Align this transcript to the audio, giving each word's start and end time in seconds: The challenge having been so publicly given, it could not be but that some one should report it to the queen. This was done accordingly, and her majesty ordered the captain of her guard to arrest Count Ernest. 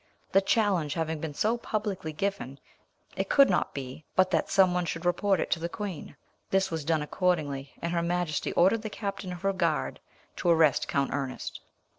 The 0.31 0.41
challenge 0.41 0.95
having 0.95 1.19
been 1.19 1.35
so 1.35 1.59
publicly 1.59 2.11
given, 2.11 2.59
it 3.15 3.29
could 3.29 3.51
not 3.51 3.71
be 3.71 4.03
but 4.15 4.31
that 4.31 4.49
some 4.49 4.73
one 4.73 4.83
should 4.85 5.05
report 5.05 5.39
it 5.39 5.51
to 5.51 5.59
the 5.59 5.69
queen. 5.69 6.15
This 6.49 6.71
was 6.71 6.83
done 6.83 7.03
accordingly, 7.03 7.75
and 7.83 7.93
her 7.93 8.01
majesty 8.01 8.51
ordered 8.53 8.81
the 8.81 8.89
captain 8.89 9.31
of 9.31 9.43
her 9.43 9.53
guard 9.53 9.99
to 10.37 10.49
arrest 10.49 10.87
Count 10.87 11.11
Ernest. 11.13 11.61